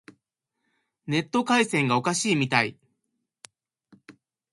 [1.05, 2.75] ネット回線がおかしいみたい。